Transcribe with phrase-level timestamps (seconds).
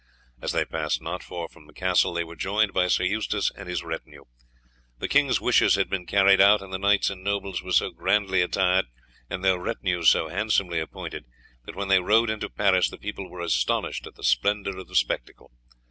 [0.41, 3.69] As they passed not far from the castle they were joined by Sir Eustace and
[3.69, 4.23] his retinue.
[4.97, 8.41] The king's wishes had been carried out, and the knights and nobles were so grandly
[8.41, 8.87] attired
[9.29, 11.25] and their retinues so handsomely appointed
[11.65, 14.95] that when they rode into Paris the people were astonished at the splendour of the
[14.95, 15.51] spectacle.